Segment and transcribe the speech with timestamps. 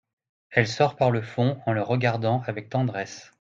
[0.49, 3.29] Elle sort par le fond en le regardant avec tendresse.